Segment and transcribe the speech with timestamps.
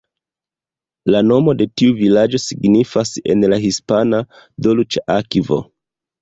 [1.15, 4.23] La nomo de tiu vilaĝo signifas en la hispana
[4.69, 5.61] "Dolĉa akvo".